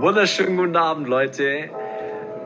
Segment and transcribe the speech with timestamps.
[0.00, 1.68] Wunderschönen guten Abend, Leute.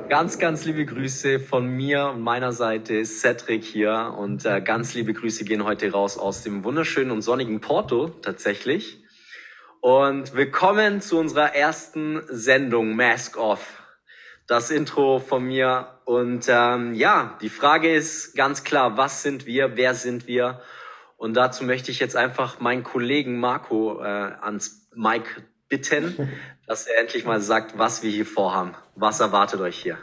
[0.09, 4.12] Ganz, ganz liebe Grüße von mir und meiner Seite, Cedric hier.
[4.19, 9.05] Und äh, ganz liebe Grüße gehen heute raus aus dem wunderschönen und sonnigen Porto tatsächlich.
[9.80, 13.84] Und willkommen zu unserer ersten Sendung Mask Off.
[14.48, 16.00] Das Intro von mir.
[16.07, 20.61] Und ähm, ja, die Frage ist ganz klar, was sind wir, wer sind wir?
[21.16, 26.28] Und dazu möchte ich jetzt einfach meinen Kollegen Marco äh, ans Mike bitten,
[26.66, 28.74] dass er endlich mal sagt, was wir hier vorhaben.
[28.95, 29.98] Was erwartet euch hier?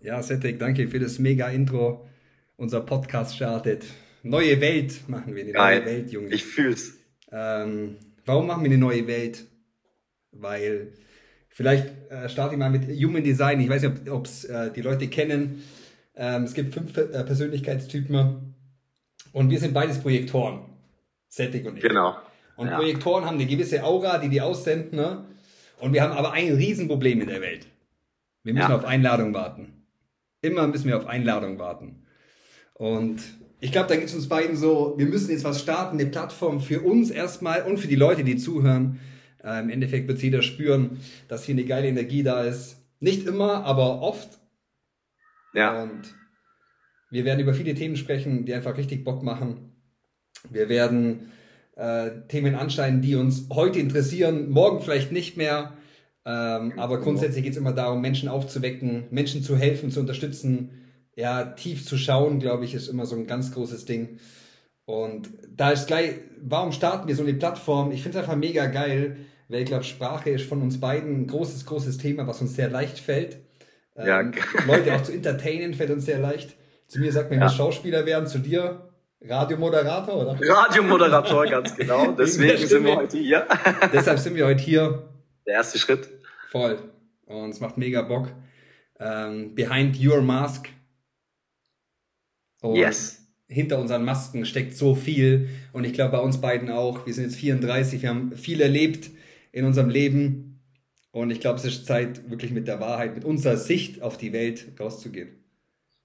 [0.00, 2.08] Ja, Cedric, danke für das mega Intro.
[2.56, 3.84] Unser Podcast startet.
[4.22, 5.78] Neue Welt machen wir, eine Geil.
[5.80, 6.28] neue Welt, Junge.
[6.28, 6.94] Ich fühl's.
[7.32, 7.96] Ähm,
[8.26, 9.46] warum machen wir eine neue Welt?
[10.32, 10.92] Weil,
[11.48, 13.60] vielleicht äh, starte ich mal mit Human Design.
[13.60, 15.62] Ich weiß nicht, ob es äh, die Leute kennen.
[16.14, 18.54] Ähm, es gibt fünf äh, Persönlichkeitstypen
[19.32, 20.66] und wir sind beides Projektoren.
[21.30, 21.82] Cedric und ich.
[21.82, 22.16] Genau.
[22.60, 22.76] Und Ja.
[22.76, 24.96] Projektoren haben eine gewisse Aura, die die aussenden.
[24.98, 25.24] Ne?
[25.78, 27.66] Und wir haben aber ein Riesenproblem in der Welt.
[28.42, 28.76] Wir müssen Ja.
[28.76, 29.86] auf Einladung warten.
[30.42, 32.04] Immer müssen wir auf Einladung warten.
[32.74, 33.22] Und
[33.60, 36.60] ich glaube, da geht es uns beiden so, wir müssen jetzt was starten, eine Plattform
[36.60, 39.00] für uns erstmal und für die Leute, die zuhören.
[39.42, 42.76] Äh, Im Endeffekt wird jeder spüren, dass hier eine geile Energie da ist.
[43.00, 44.38] Nicht immer, aber oft.
[45.54, 45.82] Ja.
[45.82, 46.14] Und
[47.10, 49.72] wir werden über viele Themen sprechen, die einfach richtig Bock machen.
[50.50, 51.32] Wir werden
[51.76, 55.74] äh, Themen anschneiden, die uns heute interessieren, morgen vielleicht nicht mehr.
[56.24, 60.70] Ähm, aber grundsätzlich geht es immer darum, Menschen aufzuwecken, Menschen zu helfen, zu unterstützen.
[61.16, 64.18] Ja, tief zu schauen, glaube ich, ist immer so ein ganz großes Ding.
[64.84, 67.92] Und da ist gleich, warum starten wir so eine Plattform?
[67.92, 69.16] Ich finde es einfach mega geil,
[69.48, 72.68] weil ich glaube, Sprache ist von uns beiden ein großes, großes Thema, was uns sehr
[72.68, 73.38] leicht fällt.
[73.96, 74.20] Ja.
[74.20, 74.32] Ähm,
[74.66, 76.56] Leute auch zu entertainen fällt uns sehr leicht.
[76.86, 77.48] Zu mir sagt man, Ja.
[77.48, 78.89] Schauspieler werden, zu dir
[79.22, 80.38] Radiomoderator, oder?
[80.40, 82.12] Radiomoderator, ganz genau.
[82.12, 83.46] Deswegen sind wir heute hier.
[83.92, 85.08] Deshalb sind wir heute hier
[85.46, 86.08] Der erste Schritt.
[86.50, 86.78] voll.
[87.26, 88.28] Und es macht mega Bock.
[88.98, 90.68] Ähm, behind your mask.
[92.62, 93.26] Und Yes.
[93.48, 95.48] hinter unseren Masken steckt so viel.
[95.72, 97.06] Und ich glaube, bei uns beiden auch.
[97.06, 99.10] Wir sind jetzt 34, wir haben viel erlebt
[99.52, 100.60] in unserem Leben.
[101.12, 104.32] Und ich glaube, es ist Zeit, wirklich mit der Wahrheit, mit unserer Sicht auf die
[104.32, 105.28] Welt rauszugehen.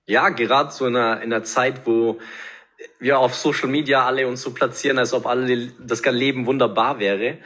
[0.08, 2.20] Ja, gerade so in einer, in einer Zeit, wo
[3.00, 7.00] wir auf Social Media alle uns so platzieren, als ob alle das ganze Leben wunderbar
[7.00, 7.38] wäre.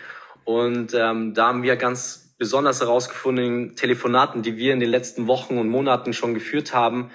[0.43, 5.27] Und ähm, da haben wir ganz besonders herausgefunden in Telefonaten, die wir in den letzten
[5.27, 7.11] Wochen und Monaten schon geführt haben,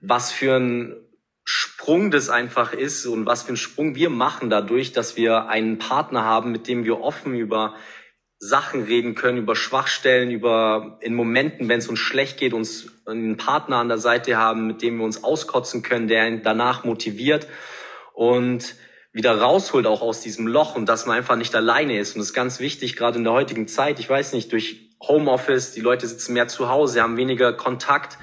[0.00, 0.96] was für ein
[1.44, 5.78] Sprung das einfach ist und was für ein Sprung wir machen dadurch, dass wir einen
[5.78, 7.74] Partner haben, mit dem wir offen über
[8.40, 13.36] Sachen reden können, über Schwachstellen, über in Momenten, wenn es uns schlecht geht, uns einen
[13.36, 17.48] Partner an der Seite haben, mit dem wir uns auskotzen können, der ihn danach motiviert
[18.14, 18.76] und
[19.12, 22.14] wieder rausholt auch aus diesem Loch und dass man einfach nicht alleine ist.
[22.14, 23.98] Und das ist ganz wichtig, gerade in der heutigen Zeit.
[23.98, 28.18] Ich weiß nicht, durch Homeoffice, die Leute sitzen mehr zu Hause, haben weniger Kontakt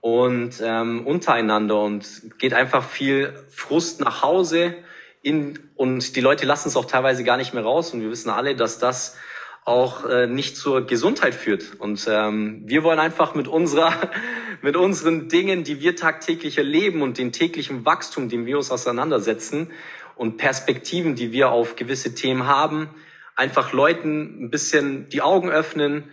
[0.00, 4.74] und ähm, untereinander und geht einfach viel Frust nach Hause
[5.22, 8.30] in, und die Leute lassen es auch teilweise gar nicht mehr raus und wir wissen
[8.30, 9.16] alle, dass das
[9.64, 11.78] auch äh, nicht zur Gesundheit führt.
[11.78, 13.92] Und ähm, wir wollen einfach mit unserer,
[14.62, 19.70] mit unseren Dingen, die wir tagtäglich erleben und den täglichen Wachstum, dem wir uns auseinandersetzen
[20.16, 22.90] und Perspektiven, die wir auf gewisse Themen haben,
[23.36, 26.04] einfach Leuten ein bisschen die Augen öffnen,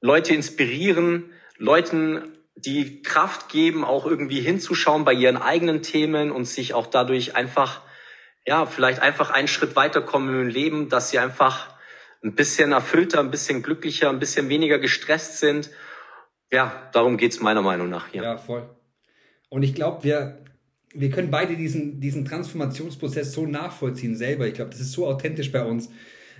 [0.00, 6.74] Leute inspirieren, Leuten die Kraft geben, auch irgendwie hinzuschauen bei ihren eigenen Themen und sich
[6.74, 7.80] auch dadurch einfach,
[8.46, 11.73] ja, vielleicht einfach einen Schritt weiterkommen im Leben, dass sie einfach
[12.24, 15.70] ein bisschen erfüllter, ein bisschen glücklicher, ein bisschen weniger gestresst sind.
[16.50, 18.22] Ja, darum geht's meiner Meinung nach hier.
[18.22, 18.68] Ja, voll.
[19.50, 20.38] Und ich glaube, wir,
[20.94, 24.46] wir können beide diesen, diesen Transformationsprozess so nachvollziehen selber.
[24.46, 25.90] Ich glaube, das ist so authentisch bei uns,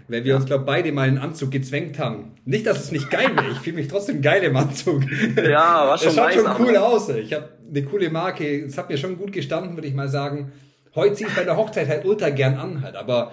[0.08, 0.36] weil wir Ja.
[0.36, 2.36] uns, glaube beide mal einen Anzug gezwängt haben.
[2.44, 3.50] Nicht, dass es nicht geil wäre.
[3.52, 5.02] Ich fühle mich trotzdem geil im Anzug.
[5.36, 7.08] Ja, war schon Es schaut schon aber- cool aus.
[7.10, 8.64] Ich habe eine coole Marke.
[8.64, 10.52] Es hat mir schon gut gestanden, würde ich mal sagen.
[10.94, 13.32] Heute ziehe ich bei der Hochzeit halt ultra gern an halt, aber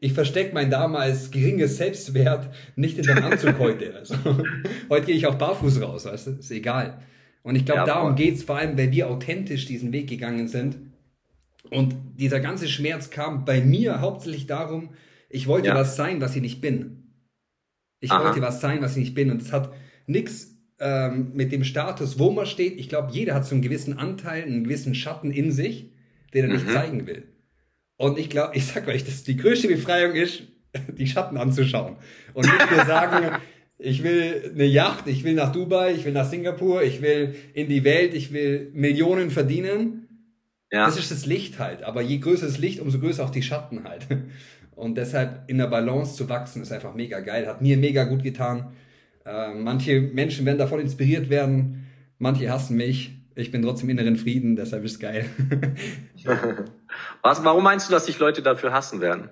[0.00, 3.94] ich verstecke mein damals geringes Selbstwert nicht in dem Anzug heute.
[3.96, 4.14] Also,
[4.88, 6.30] heute gehe ich auch barfuß raus, weißt du?
[6.32, 7.00] Ist egal.
[7.42, 8.16] Und ich glaube, Ja, darum voll.
[8.16, 10.76] geht's vor allem, weil wir authentisch diesen Weg gegangen sind.
[11.70, 14.90] Und dieser ganze Schmerz kam bei mir hauptsächlich darum,
[15.28, 15.74] ich wollte Ja.
[15.74, 17.12] was sein, was ich nicht bin.
[18.00, 18.24] Ich Aha.
[18.24, 19.30] wollte was sein, was ich nicht bin.
[19.30, 19.72] Und es hat
[20.06, 22.78] nichts ähm, mit dem Status, wo man steht.
[22.78, 25.90] Ich glaube, jeder hat so einen gewissen Anteil, einen gewissen Schatten in sich,
[26.32, 26.72] den er nicht Mhm.
[26.72, 27.24] zeigen will.
[27.98, 30.44] Und ich glaube, ich sag euch, dass die größte Befreiung ist,
[30.96, 31.96] die Schatten anzuschauen.
[32.32, 33.36] Und nicht nur sagen,
[33.78, 37.68] ich will eine Yacht, ich will nach Dubai, ich will nach Singapur, ich will in
[37.68, 40.08] die Welt, ich will Millionen verdienen.
[40.70, 41.82] Ja, Das ist das Licht halt.
[41.82, 44.06] Aber je größer das Licht, umso größer auch die Schatten halt.
[44.76, 47.48] Und deshalb in der Balance zu wachsen, ist einfach mega geil.
[47.48, 48.76] Hat mir mega gut getan.
[49.24, 53.17] Äh, manche Menschen werden davon inspiriert werden, manche hassen mich.
[53.38, 55.26] Ich bin trotzdem inneren Frieden, deshalb ist es geil.
[57.22, 59.30] Was, warum meinst du, dass sich Leute dafür hassen werden?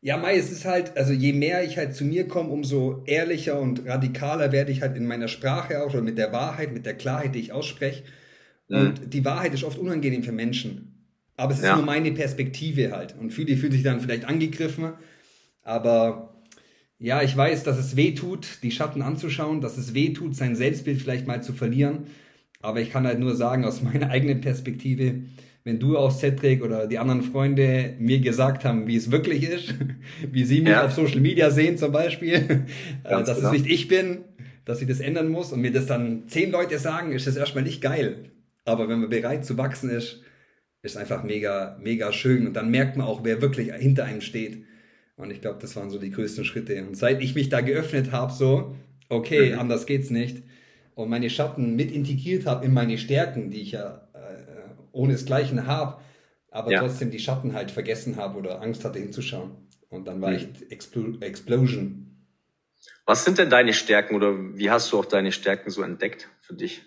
[0.00, 3.60] Ja, Mai, es ist halt, also je mehr ich halt zu mir komme, umso ehrlicher
[3.60, 6.94] und radikaler werde ich halt in meiner Sprache auch oder mit der Wahrheit, mit der
[6.94, 8.04] Klarheit, die ich ausspreche.
[8.68, 8.78] Mhm.
[8.78, 11.06] Und die Wahrheit ist oft unangenehm für Menschen.
[11.36, 11.76] Aber es ist ja.
[11.76, 13.14] nur meine Perspektive halt.
[13.18, 14.94] Und viele fühlen sich dann vielleicht angegriffen.
[15.62, 16.42] Aber
[16.98, 20.56] ja, ich weiß, dass es weh tut, die Schatten anzuschauen, dass es weh tut, sein
[20.56, 22.06] Selbstbild vielleicht mal zu verlieren.
[22.64, 25.16] Aber ich kann halt nur sagen, aus meiner eigenen Perspektive,
[25.64, 29.74] wenn du auch Cedric oder die anderen Freunde mir gesagt haben, wie es wirklich ist,
[30.32, 30.86] wie sie mich ja.
[30.86, 32.34] auf Social Media sehen zum Beispiel,
[33.04, 33.48] äh, Ganz dass genau.
[33.52, 34.24] es nicht ich bin,
[34.64, 37.64] dass ich das ändern muss und mir das dann zehn Leute sagen, ist das erstmal
[37.64, 38.30] nicht geil.
[38.64, 40.22] Aber wenn man bereit zu wachsen ist,
[40.80, 42.46] ist einfach mega, mega schön.
[42.46, 44.64] Und dann merkt man auch, wer wirklich hinter einem steht.
[45.16, 46.82] Und ich glaube, das waren so die größten Schritte.
[46.82, 48.74] Und seit ich mich da geöffnet habe, so,
[49.10, 49.58] okay, mhm.
[49.58, 50.42] anders geht's nicht,
[50.94, 54.04] und meine Schatten mit integriert habe in meine Stärken, die ich ja
[54.94, 56.00] ohne das Gleiche habe,
[56.50, 56.80] aber ja.
[56.80, 59.50] trotzdem die Schatten halt vergessen habe oder Angst hatte hinzuschauen.
[59.88, 60.36] Und dann war mhm.
[60.36, 62.00] echt Expl Explosion.
[63.06, 66.54] Was sind denn deine Stärken oder wie hast du auch deine Stärken so entdeckt für
[66.54, 66.82] dich?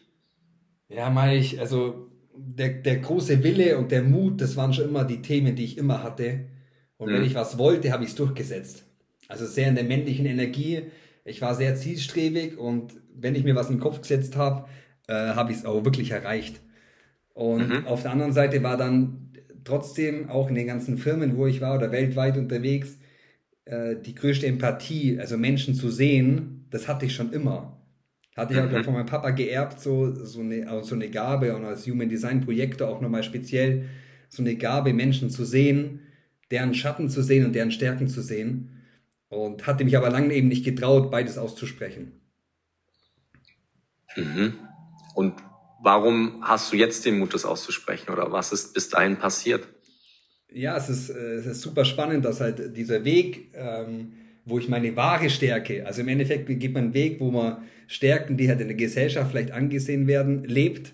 [0.89, 5.03] Ja, meine ich, also der, der große Wille und der Mut, das waren schon immer
[5.03, 6.47] die Themen, die ich immer hatte.
[6.97, 7.15] Und mhm.
[7.15, 8.85] wenn ich was wollte, habe ich es durchgesetzt.
[9.27, 10.83] Also sehr in der männlichen Energie.
[11.27, 14.67] Ich war sehr zielstrebig und wenn ich mir was im Kopf gesetzt habe,
[15.07, 16.61] äh, habe ich es auch wirklich erreicht.
[17.33, 17.85] Und mhm.
[17.85, 19.31] auf der anderen Seite war dann
[19.63, 22.97] trotzdem auch in den ganzen Firmen, wo ich war oder weltweit unterwegs,
[23.65, 27.77] äh, die größte Empathie, also Menschen zu sehen, das hatte ich schon immer.
[28.35, 28.75] Hatte ich mhm.
[28.75, 32.41] auch von meinem Papa geerbt, so, so, eine, so eine Gabe und als Human Design
[32.41, 33.85] Projektor auch nochmal speziell
[34.29, 36.01] so eine Gabe, Menschen zu sehen,
[36.51, 38.76] deren Schatten zu sehen und deren Stärken zu sehen.
[39.29, 42.21] Und hatte mich aber lange eben nicht getraut, beides auszusprechen.
[44.15, 44.53] Mhm.
[45.15, 45.33] Und
[45.79, 49.67] Warum hast du jetzt den Mut, das auszusprechen oder was ist bis dahin passiert?
[50.51, 54.13] Ja, es ist, äh, es ist super spannend, dass halt dieser Weg, ähm,
[54.45, 58.37] wo ich meine wahre Stärke, also im Endeffekt gibt man einen Weg, wo man Stärken,
[58.37, 60.93] die halt in der Gesellschaft vielleicht angesehen werden, lebt.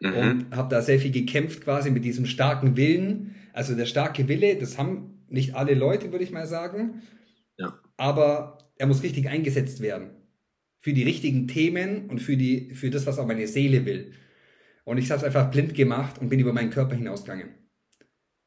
[0.00, 0.14] Mhm.
[0.14, 3.36] Und habe da sehr viel gekämpft quasi mit diesem starken Willen.
[3.52, 7.02] Also der starke Wille, das haben nicht alle Leute, würde ich mal sagen.
[7.58, 7.78] Ja.
[7.96, 10.10] Aber er muss richtig eingesetzt werden
[10.80, 14.12] für die richtigen Themen und für, die, für das, was auch meine Seele will.
[14.84, 17.50] Und ich habe es einfach blind gemacht und bin über meinen Körper hinausgegangen.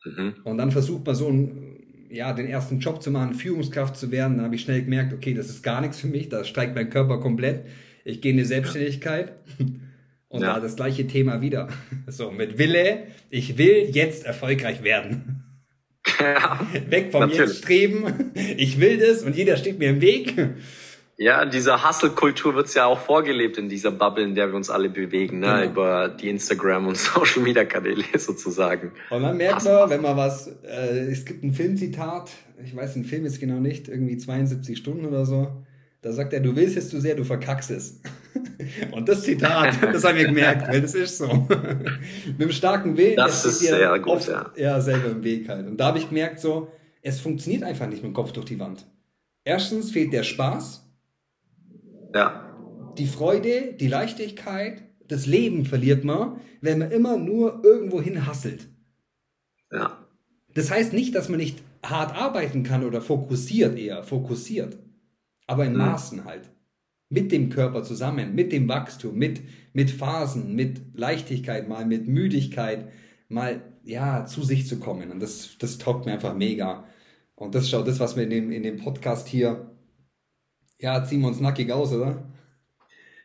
[0.03, 0.35] Mhm.
[0.43, 4.35] Und dann versucht man so einen, ja, den ersten Job zu machen, Führungskraft zu werden.
[4.35, 6.89] Dann habe ich schnell gemerkt, okay, das ist gar nichts für mich, da streikt mein
[6.89, 7.65] Körper komplett.
[8.03, 9.33] Ich gehe in die Selbstständigkeit.
[10.27, 10.55] Und ja.
[10.55, 11.69] da das gleiche Thema wieder.
[12.07, 15.34] So, mit Wille, ich will jetzt erfolgreich werden.
[16.19, 16.59] Ja,
[16.89, 17.51] Weg vom natürlich.
[17.51, 18.31] Jetzt streben.
[18.57, 20.35] Ich will das und jeder steht mir im Weg.
[21.17, 24.69] Ja, in dieser Hustle-Kultur wird's ja auch vorgelebt in dieser Bubble, in der wir uns
[24.69, 25.47] alle bewegen, ne?
[25.61, 25.71] Genau.
[25.71, 28.91] über die Instagram- und Social-Media-Kanäle sozusagen.
[29.09, 32.31] Und man merkt nur, wenn man was, äh, es gibt ein Filmzitat,
[32.63, 35.51] ich weiß den Film jetzt genau nicht, irgendwie 72 Stunden oder so,
[36.01, 38.01] da sagt er, du willst es zu sehr, du verkackst es.
[38.91, 41.27] Und das Zitat, das haben wir gemerkt, weil das ist so.
[41.47, 43.15] Mit einem starken Willen.
[43.15, 44.51] Das, ist sehr gut, oft, ja.
[44.55, 45.67] Ja, selber im Weg halt.
[45.67, 46.71] Und da habe ich gemerkt so,
[47.01, 48.85] es funktioniert einfach nicht mit dem Kopf durch die Wand.
[49.43, 50.85] Erstens fehlt der Spaß,
[52.15, 52.55] ja.
[52.97, 58.67] Die Freude, die Leichtigkeit, das Leben verliert man, wenn man immer nur irgendwo hin hasselt.
[59.71, 60.07] Ja.
[60.53, 64.77] Das heißt nicht, dass man nicht hart arbeiten kann oder fokussiert eher, fokussiert.
[65.45, 65.79] Aber in mhm.
[65.79, 66.49] Maßen halt.
[67.09, 69.41] Mit dem Körper zusammen, mit dem Wachstum, mit,
[69.73, 72.91] mit Phasen, mit Leichtigkeit, mal mit Müdigkeit,
[73.29, 75.11] mal ja, zu sich zu kommen.
[75.11, 76.85] Und das, das taugt mir einfach mega.
[77.35, 79.71] Und das ist auch das, was wir in dem, in dem Podcast hier
[80.79, 82.23] ja, ziehen wir uns nackig aus, oder?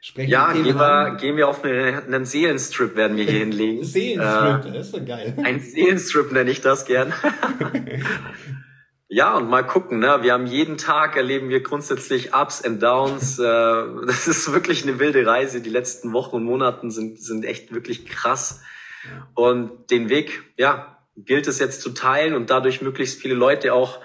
[0.02, 3.84] Sprechen ja, gehen wir, gehen wir auf eine, einen Seelenstrip, werden wir hier hinlegen.
[3.84, 5.34] Seelenstrip, äh, das ist so geil.
[5.42, 7.12] Ein Seelenstrip nenne ich das gern.
[9.12, 10.20] ja, und mal gucken, ne?
[10.22, 13.40] Wir haben jeden Tag erleben wir grundsätzlich Ups and Downs.
[13.40, 13.42] Äh,
[14.06, 15.60] das ist wirklich eine wilde Reise.
[15.60, 18.62] Die letzten Wochen und Monaten sind, sind echt wirklich krass.
[19.34, 24.00] Und den Weg, ja, gilt es jetzt zu teilen und dadurch möglichst viele Leute auch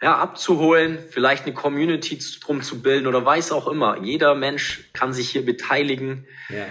[0.00, 4.00] ja, abzuholen, vielleicht eine Community drum zu bilden oder weiß auch immer.
[4.04, 6.28] Jeder Mensch kann sich hier beteiligen.
[6.48, 6.66] Ja.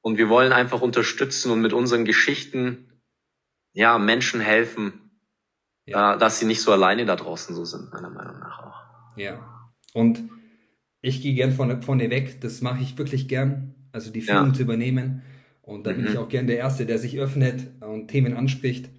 [0.00, 3.00] Und wir wollen einfach unterstützen und mit unseren Geschichten
[3.74, 5.03] ja Menschen helfen,
[5.86, 6.16] ja.
[6.16, 9.16] Dass sie nicht so alleine da draußen so sind, meiner Meinung nach auch.
[9.16, 9.68] Ja.
[9.92, 10.22] Und
[11.00, 12.40] ich gehe gern von, von dir weg.
[12.40, 13.74] Das mache ich wirklich gern.
[13.92, 14.52] Also die Führung ja.
[14.54, 15.22] zu übernehmen.
[15.62, 15.96] Und da mhm.
[15.96, 18.90] bin ich auch gern der Erste, der sich öffnet und Themen anspricht.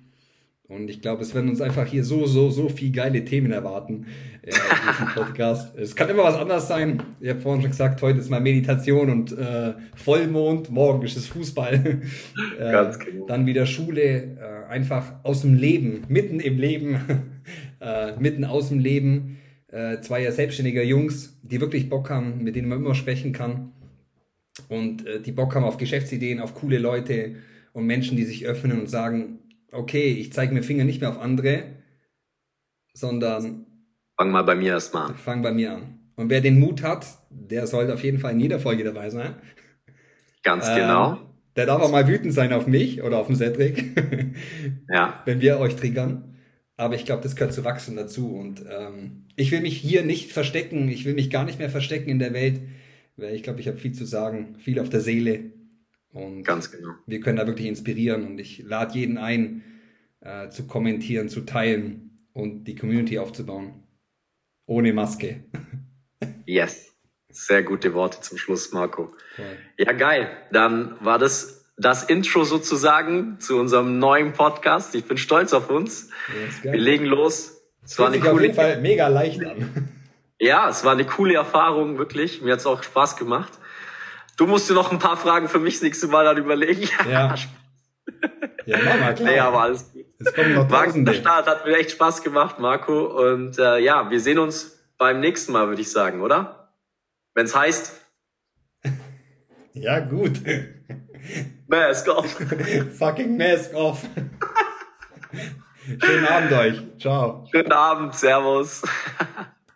[0.67, 4.07] Und ich glaube, es werden uns einfach hier so, so, so viel geile Themen erwarten
[4.41, 5.77] äh, in diesem Podcast.
[5.77, 7.03] es kann immer was anderes sein.
[7.19, 11.27] Ich habe vorhin schon gesagt, heute ist mal Meditation und äh, Vollmond, morgen ist es
[11.27, 12.01] Fußball.
[12.59, 13.27] äh, Ganz genau.
[13.27, 16.99] Dann wieder Schule, äh, einfach aus dem Leben, mitten im Leben,
[17.79, 19.37] äh, mitten aus dem Leben.
[19.67, 23.71] Äh, zwei ja selbstständiger Jungs, die wirklich Bock haben, mit denen man immer sprechen kann.
[24.69, 27.35] Und äh, die Bock haben auf Geschäftsideen, auf coole Leute
[27.73, 29.39] und Menschen, die sich öffnen und sagen,
[29.71, 31.63] okay, ich zeige mir Finger nicht mehr auf andere,
[32.93, 33.65] sondern.
[34.17, 35.15] Fang mal bei mir erstmal an.
[35.15, 35.99] Fang bei mir an.
[36.15, 39.35] Und wer den Mut hat, der sollte auf jeden Fall in jeder Folge dabei sein.
[40.43, 41.19] Ganz ähm, genau.
[41.55, 44.35] Der darf auch mal wütend sein auf mich oder auf den Cedric.
[44.89, 45.21] ja.
[45.25, 46.35] Wenn wir euch triggern.
[46.77, 48.35] Aber ich glaube, das gehört zu wachsen dazu.
[48.35, 50.89] Und ähm, ich will mich hier nicht verstecken.
[50.89, 52.61] Ich will mich gar nicht mehr verstecken in der Welt.
[53.17, 55.51] Weil ich glaube, ich habe viel zu sagen, viel auf der Seele.
[56.15, 56.93] Und Ganz genau.
[57.05, 59.63] wir können da wirklich inspirieren und ich lade jeden ein,
[60.21, 63.83] äh, zu kommentieren, zu teilen und die Community aufzubauen.
[64.65, 65.43] Ohne Maske.
[66.47, 66.95] Yes.
[67.29, 69.13] Sehr gute Worte zum Schluss, Marco.
[69.37, 69.57] Cool.
[69.77, 70.29] Ja, geil.
[70.51, 74.95] Dann war das das Intro sozusagen zu unserem neuen Podcast.
[74.95, 76.09] Ich bin stolz auf uns.
[76.63, 77.61] Ja, wir legen los.
[77.83, 79.89] Es war eine coole auf jeden Fall mega leicht an.
[80.39, 82.41] Ja, es war eine coole Erfahrung, wirklich.
[82.41, 83.53] Mir hat es auch Spaß gemacht.
[84.37, 86.89] Du musst dir noch ein paar Fragen für mich das nächste Mal dann überlegen.
[87.09, 87.35] Ja.
[88.65, 89.31] ja, mach mal, klar.
[89.31, 90.05] Nee, aber alles gut.
[90.19, 93.05] Noch Der Start hat mir echt Spaß gemacht, Marco.
[93.05, 96.73] Und äh, ja, wir sehen uns beim nächsten Mal, würde ich sagen, oder?
[97.33, 98.01] Wenn es heißt.
[99.73, 100.41] ja, gut.
[101.67, 102.31] Mask off.
[102.97, 104.03] Fucking Mask off.
[106.03, 106.81] Schönen Abend euch.
[106.99, 107.47] Ciao.
[107.51, 108.15] Schönen Abend.
[108.15, 108.83] Servus.